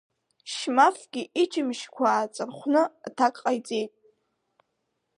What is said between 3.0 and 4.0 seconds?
аҭак ҟаиҵеит.